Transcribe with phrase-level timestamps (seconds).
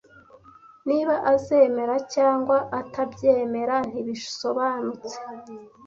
[0.87, 5.15] Niba azemera cyangwa atabyemera ntibisobanutse.